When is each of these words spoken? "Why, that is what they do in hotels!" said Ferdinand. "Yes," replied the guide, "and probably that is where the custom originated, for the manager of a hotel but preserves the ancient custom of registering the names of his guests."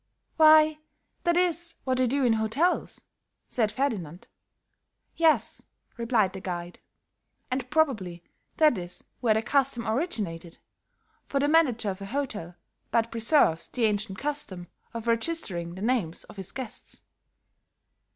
"Why, 0.37 0.79
that 1.25 1.37
is 1.37 1.75
what 1.83 1.99
they 1.99 2.07
do 2.07 2.25
in 2.25 2.33
hotels!" 2.33 3.01
said 3.49 3.71
Ferdinand. 3.71 4.27
"Yes," 5.15 5.61
replied 5.95 6.33
the 6.33 6.39
guide, 6.41 6.79
"and 7.51 7.69
probably 7.69 8.23
that 8.57 8.79
is 8.79 9.03
where 9.19 9.35
the 9.35 9.43
custom 9.43 9.87
originated, 9.87 10.57
for 11.27 11.39
the 11.39 11.47
manager 11.47 11.91
of 11.91 12.01
a 12.01 12.07
hotel 12.07 12.55
but 12.89 13.11
preserves 13.11 13.67
the 13.67 13.85
ancient 13.85 14.17
custom 14.17 14.69
of 14.91 15.05
registering 15.05 15.75
the 15.75 15.83
names 15.83 16.23
of 16.23 16.37
his 16.37 16.51
guests." 16.51 17.03